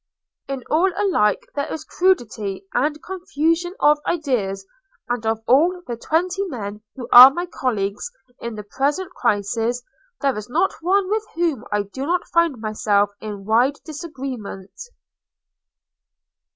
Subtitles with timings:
[0.47, 4.65] In all alike there is crudity and confusion of ideas,
[5.07, 8.09] and of all the twenty men who are my colleagues
[8.39, 9.83] in the present crisis,
[10.19, 14.71] there is not one with whom I do not find myself in wide disagreement."